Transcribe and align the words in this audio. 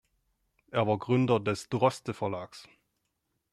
Er 0.71 0.87
war 0.87 0.97
Gründer 0.97 1.39
des 1.39 1.69
Droste 1.69 2.15
Verlags. 2.15 2.67